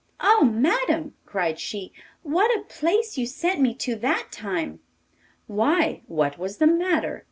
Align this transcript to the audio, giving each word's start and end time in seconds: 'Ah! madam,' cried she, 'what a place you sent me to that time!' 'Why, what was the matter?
'Ah! 0.19 0.39
madam,' 0.43 1.13
cried 1.27 1.59
she, 1.59 1.93
'what 2.23 2.49
a 2.57 2.63
place 2.63 3.19
you 3.19 3.27
sent 3.27 3.61
me 3.61 3.71
to 3.75 3.95
that 3.95 4.29
time!' 4.31 4.79
'Why, 5.45 6.01
what 6.07 6.39
was 6.39 6.57
the 6.57 6.65
matter? 6.65 7.19